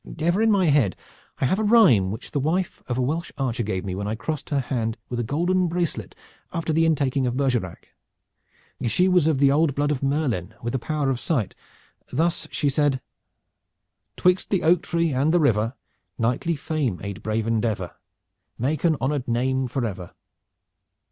Ever 0.17 0.41
in 0.41 0.49
my 0.49 0.65
head 0.65 0.95
I 1.39 1.45
have 1.45 1.59
a 1.59 1.63
rhyme 1.63 2.09
which 2.09 2.31
the 2.31 2.39
wife 2.39 2.81
of 2.87 2.97
a 2.97 3.01
Welsh 3.03 3.31
archer 3.37 3.61
gave 3.61 3.85
me 3.85 3.93
when 3.93 4.07
I 4.07 4.15
crossed 4.15 4.49
her 4.49 4.59
hand 4.61 4.97
with 5.09 5.19
a 5.19 5.23
golden 5.23 5.67
bracelet 5.67 6.15
after 6.51 6.73
the 6.73 6.87
intaking 6.87 7.27
of 7.27 7.37
Bergerac. 7.37 7.89
She 8.81 9.07
was 9.07 9.27
of 9.27 9.37
the 9.37 9.51
old 9.51 9.75
blood 9.75 9.91
of 9.91 10.01
Merlin 10.01 10.55
with 10.63 10.73
the 10.73 10.79
power 10.79 11.11
of 11.11 11.19
sight. 11.19 11.53
Thus 12.11 12.47
she 12.49 12.67
said 12.67 12.99
"'Twixt 14.17 14.49
the 14.49 14.63
oak 14.63 14.81
tree 14.81 15.13
and 15.13 15.31
the 15.31 15.39
river 15.39 15.75
Knightly 16.17 16.55
fame 16.55 16.99
aid 17.03 17.21
brave 17.21 17.45
endeavor 17.45 17.95
Make 18.57 18.83
an 18.83 18.97
honored 18.99 19.27
name 19.27 19.67
forever.' 19.67 20.15